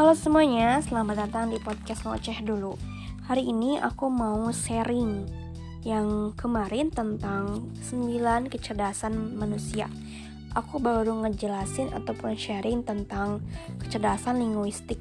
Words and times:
Halo 0.00 0.16
semuanya, 0.16 0.80
selamat 0.80 1.28
datang 1.28 1.52
di 1.52 1.60
podcast 1.60 2.08
ngoceh 2.08 2.40
dulu. 2.40 2.72
Hari 3.28 3.52
ini 3.52 3.76
aku 3.76 4.08
mau 4.08 4.48
sharing 4.48 5.28
yang 5.84 6.32
kemarin 6.40 6.88
tentang 6.88 7.68
9 7.84 8.48
kecerdasan 8.48 9.36
manusia. 9.36 9.92
Aku 10.56 10.80
baru 10.80 11.20
ngejelasin 11.20 11.92
ataupun 11.92 12.32
sharing 12.32 12.80
tentang 12.80 13.44
kecerdasan 13.76 14.40
linguistik. 14.40 14.96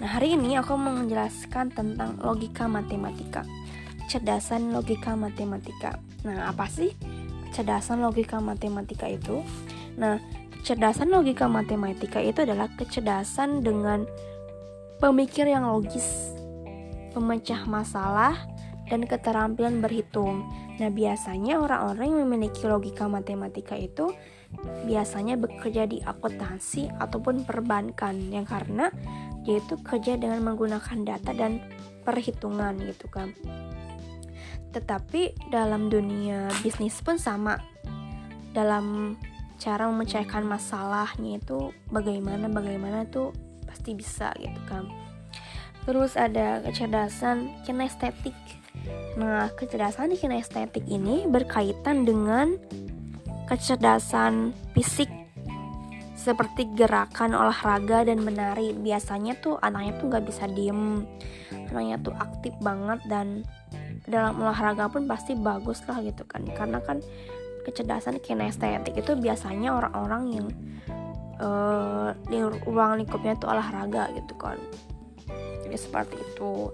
Nah, 0.00 0.08
hari 0.08 0.40
ini 0.40 0.56
aku 0.56 0.72
mau 0.72 0.96
menjelaskan 0.96 1.76
tentang 1.76 2.16
logika 2.24 2.64
matematika. 2.64 3.44
Kecerdasan 4.08 4.72
logika 4.72 5.20
matematika. 5.20 6.00
Nah, 6.24 6.48
apa 6.48 6.64
sih 6.64 6.96
kecerdasan 7.52 8.00
logika 8.00 8.40
matematika 8.40 9.04
itu? 9.04 9.44
Nah, 10.00 10.16
kecerdasan 10.60 11.08
logika 11.08 11.48
matematika 11.48 12.20
itu 12.20 12.44
adalah 12.44 12.68
kecerdasan 12.76 13.64
dengan 13.64 14.04
pemikir 15.00 15.48
yang 15.48 15.64
logis, 15.64 16.36
pemecah 17.16 17.64
masalah, 17.64 18.36
dan 18.92 19.08
keterampilan 19.08 19.80
berhitung. 19.80 20.44
Nah, 20.76 20.92
biasanya 20.92 21.64
orang-orang 21.64 22.12
yang 22.12 22.20
memiliki 22.28 22.68
logika 22.68 23.08
matematika 23.08 23.72
itu 23.72 24.12
biasanya 24.84 25.40
bekerja 25.40 25.88
di 25.88 26.04
akuntansi 26.04 26.92
ataupun 27.00 27.48
perbankan 27.48 28.28
yang 28.28 28.44
karena 28.44 28.92
dia 29.46 29.64
itu 29.64 29.80
kerja 29.80 30.20
dengan 30.20 30.44
menggunakan 30.44 31.08
data 31.08 31.32
dan 31.32 31.64
perhitungan 32.04 32.76
gitu 32.84 33.08
kan. 33.08 33.32
Tetapi 34.76 35.48
dalam 35.48 35.88
dunia 35.88 36.52
bisnis 36.60 37.00
pun 37.00 37.16
sama. 37.16 37.56
Dalam 38.50 39.14
cara 39.60 39.84
memecahkan 39.92 40.40
masalahnya 40.40 41.36
itu 41.36 41.70
bagaimana 41.92 42.48
bagaimana 42.48 43.04
tuh 43.04 43.36
pasti 43.68 43.92
bisa 43.92 44.32
gitu 44.40 44.56
kan. 44.64 44.88
Terus 45.84 46.16
ada 46.16 46.64
kecerdasan 46.64 47.52
kinestetik. 47.68 48.34
Nah 49.20 49.52
kecerdasan 49.52 50.10
di 50.10 50.16
kinestetik 50.16 50.88
ini 50.88 51.28
berkaitan 51.28 52.08
dengan 52.08 52.56
kecerdasan 53.52 54.56
fisik 54.72 55.12
seperti 56.16 56.68
gerakan 56.76 57.36
olahraga 57.36 58.08
dan 58.08 58.24
menari. 58.24 58.72
Biasanya 58.72 59.40
tuh 59.44 59.60
anaknya 59.60 59.92
tuh 60.00 60.06
nggak 60.08 60.24
bisa 60.24 60.44
diem. 60.48 61.04
Anaknya 61.72 61.96
tuh 62.00 62.16
aktif 62.16 62.56
banget 62.64 63.00
dan 63.08 63.44
dalam 64.08 64.40
olahraga 64.40 64.88
pun 64.88 65.04
pasti 65.04 65.36
bagus 65.36 65.84
lah 65.84 66.00
gitu 66.00 66.24
kan. 66.24 66.44
Karena 66.52 66.80
kan 66.84 67.00
kecerdasan 67.64 68.18
kinestetik 68.20 68.96
itu 68.96 69.12
biasanya 69.16 69.76
orang-orang 69.76 70.22
yang 70.30 70.46
uh, 71.40 72.12
ruang 72.68 73.00
lingkupnya 73.00 73.34
itu 73.34 73.46
olahraga 73.48 74.12
gitu 74.14 74.34
kan. 74.36 74.60
Jadi 75.64 75.76
seperti 75.76 76.16
itu. 76.20 76.70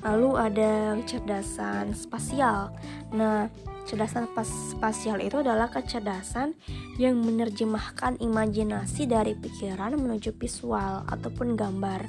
Lalu 0.00 0.30
ada 0.38 0.96
kecerdasan 1.02 1.92
spasial. 1.92 2.72
Nah 3.12 3.52
kecerdasan 3.84 4.30
spasial 4.46 5.18
itu 5.20 5.42
adalah 5.42 5.68
kecerdasan 5.68 6.56
yang 6.96 7.18
menerjemahkan 7.20 8.16
imajinasi 8.22 9.10
dari 9.10 9.34
pikiran 9.36 9.98
menuju 9.98 10.32
visual 10.38 11.04
ataupun 11.04 11.58
gambar. 11.58 12.06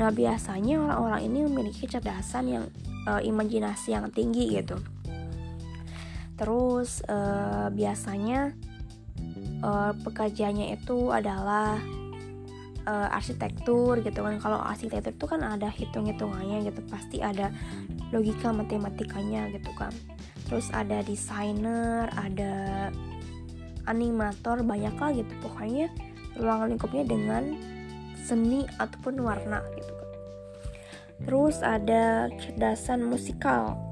Nah 0.00 0.08
biasanya 0.12 0.80
orang-orang 0.80 1.20
ini 1.28 1.38
memiliki 1.44 1.84
kecerdasan 1.84 2.44
yang 2.46 2.64
uh, 3.10 3.20
imajinasi 3.20 3.92
yang 3.92 4.08
tinggi 4.12 4.56
gitu 4.56 4.80
terus 6.36 7.00
uh, 7.08 7.72
biasanya 7.72 8.52
uh, 9.64 9.92
pekerjaannya 10.04 10.76
itu 10.76 11.08
adalah 11.12 11.80
uh, 12.86 13.08
arsitektur 13.12 14.00
gitu 14.00 14.20
kan. 14.22 14.38
Kalau 14.38 14.60
arsitektur 14.60 15.12
itu 15.12 15.26
kan 15.26 15.40
ada 15.42 15.68
hitung-hitungannya 15.68 16.68
gitu 16.68 16.80
pasti 16.88 17.20
ada 17.20 17.50
logika 18.14 18.54
matematikanya 18.54 19.50
gitu 19.52 19.72
kan. 19.74 19.92
Terus 20.46 20.70
ada 20.70 21.02
desainer 21.02 22.06
ada 22.14 22.88
animator 23.90 24.62
banyak 24.62 24.94
lah 24.94 25.10
gitu. 25.12 25.32
Pokoknya 25.42 25.90
ruang 26.38 26.70
lingkupnya 26.70 27.04
dengan 27.08 27.56
seni 28.22 28.66
ataupun 28.78 29.24
warna 29.24 29.62
gitu 29.74 29.92
kan. 29.92 30.10
Terus 31.26 31.56
ada 31.64 32.28
kecerdasan 32.28 33.08
musikal 33.08 33.85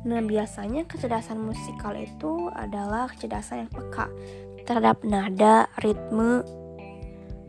Nah, 0.00 0.20
biasanya 0.24 0.88
kecerdasan 0.88 1.36
musikal 1.36 1.92
itu 1.92 2.48
adalah 2.56 3.08
kecerdasan 3.12 3.66
yang 3.66 3.70
peka 3.72 4.08
terhadap 4.64 5.04
nada, 5.04 5.68
ritme, 5.84 6.40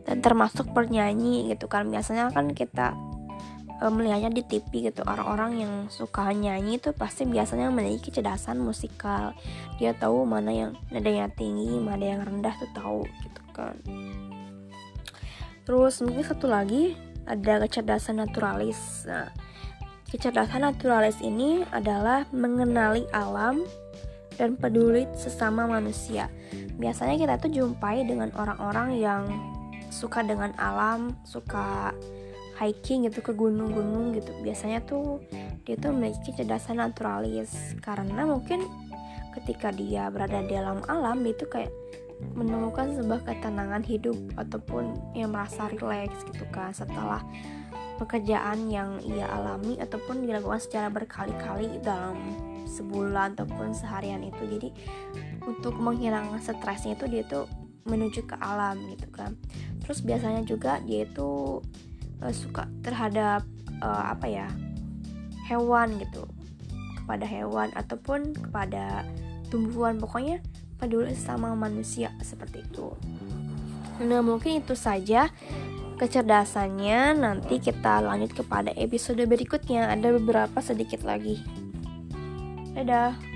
dan 0.04 0.20
termasuk 0.20 0.68
bernyanyi 0.70 1.48
gitu 1.54 1.70
kan. 1.70 1.88
Biasanya 1.88 2.28
kan 2.34 2.52
kita 2.52 2.92
e, 3.80 3.84
melihatnya 3.88 4.30
di 4.34 4.42
TV 4.44 4.90
gitu 4.90 5.02
orang-orang 5.06 5.52
yang 5.64 5.74
suka 5.88 6.28
nyanyi 6.34 6.76
itu 6.76 6.92
pasti 6.92 7.24
biasanya 7.24 7.70
memiliki 7.72 8.10
kecerdasan 8.10 8.60
musikal. 8.60 9.32
Dia 9.78 9.96
tahu 9.96 10.26
mana 10.28 10.52
yang 10.52 10.70
nadanya 10.92 11.30
tinggi 11.32 11.78
mana 11.80 12.04
yang 12.04 12.20
rendah 12.20 12.54
tuh 12.58 12.70
tahu 12.74 13.00
gitu 13.24 13.42
kan. 13.54 13.78
Terus 15.62 16.02
mungkin 16.02 16.26
satu 16.26 16.50
lagi 16.50 16.98
ada 17.22 17.62
kecerdasan 17.62 18.18
naturalis. 18.18 19.06
Nah 19.06 19.30
kecerdasan 20.12 20.68
naturalis 20.68 21.16
ini 21.24 21.64
adalah 21.72 22.28
mengenali 22.36 23.08
alam 23.16 23.64
dan 24.36 24.60
peduli 24.60 25.08
sesama 25.16 25.64
manusia. 25.64 26.28
Biasanya 26.76 27.16
kita 27.16 27.34
tuh 27.40 27.48
jumpai 27.48 28.04
dengan 28.04 28.28
orang-orang 28.36 29.00
yang 29.00 29.24
suka 29.88 30.20
dengan 30.20 30.52
alam, 30.60 31.16
suka 31.24 31.96
hiking 32.60 33.08
gitu 33.08 33.24
ke 33.24 33.32
gunung-gunung 33.32 34.12
gitu. 34.12 34.36
Biasanya 34.44 34.84
tuh 34.84 35.24
dia 35.64 35.80
tuh 35.80 35.96
memiliki 35.96 36.28
kecerdasan 36.28 36.84
naturalis 36.84 37.72
karena 37.80 38.28
mungkin 38.28 38.68
ketika 39.40 39.72
dia 39.72 40.12
berada 40.12 40.44
di 40.44 40.52
dalam 40.52 40.84
alam 40.92 41.24
dia 41.24 41.32
tuh 41.40 41.48
kayak 41.48 41.72
menemukan 42.36 42.92
sebuah 43.00 43.24
ketenangan 43.24 43.80
hidup 43.80 44.14
ataupun 44.36 44.92
yang 45.16 45.32
merasa 45.32 45.72
rileks 45.72 46.20
gitu 46.28 46.44
kan 46.52 46.70
setelah 46.70 47.24
pekerjaan 48.00 48.68
yang 48.70 49.00
ia 49.04 49.28
alami 49.28 49.76
ataupun 49.80 50.24
dilakukan 50.24 50.60
secara 50.60 50.88
berkali-kali 50.88 51.80
dalam 51.82 52.16
sebulan 52.66 53.36
ataupun 53.36 53.76
seharian 53.76 54.24
itu. 54.24 54.42
Jadi 54.48 54.68
untuk 55.44 55.76
menghilangkan 55.76 56.40
stresnya 56.40 56.96
itu 56.96 57.06
dia 57.10 57.22
tuh 57.26 57.44
menuju 57.84 58.24
ke 58.24 58.36
alam 58.38 58.78
gitu 58.94 59.10
kan. 59.10 59.36
Terus 59.82 60.00
biasanya 60.06 60.46
juga 60.46 60.78
dia 60.86 61.04
itu 61.04 61.60
uh, 62.22 62.34
suka 62.34 62.70
terhadap 62.80 63.42
uh, 63.82 64.14
apa 64.14 64.26
ya 64.30 64.48
hewan 65.50 65.98
gitu. 66.00 66.24
Kepada 67.02 67.26
hewan 67.26 67.74
ataupun 67.74 68.32
kepada 68.38 69.02
tumbuhan. 69.50 69.98
Pokoknya 69.98 70.38
peduli 70.78 71.14
sama 71.18 71.52
manusia 71.54 72.14
seperti 72.22 72.62
itu. 72.62 72.94
Nah 74.02 74.24
mungkin 74.24 74.62
itu 74.62 74.74
saja 74.74 75.30
kecerdasannya 76.02 77.14
nanti 77.14 77.62
kita 77.62 78.02
lanjut 78.02 78.34
kepada 78.34 78.74
episode 78.74 79.22
berikutnya 79.22 79.86
ada 79.86 80.10
beberapa 80.10 80.58
sedikit 80.58 81.06
lagi 81.06 81.38
Dadah. 82.72 83.31